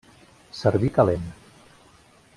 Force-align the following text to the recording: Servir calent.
Servir 0.61 0.89
calent. 0.97 1.29